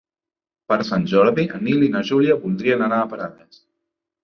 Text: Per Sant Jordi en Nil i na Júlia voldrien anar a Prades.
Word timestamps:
Per 0.71 0.77
Sant 0.87 1.05
Jordi 1.11 1.45
en 1.59 1.63
Nil 1.67 1.85
i 1.89 1.91
na 1.97 2.03
Júlia 2.13 2.39
voldrien 2.47 2.85
anar 2.89 3.01
a 3.05 3.13
Prades. 3.15 3.65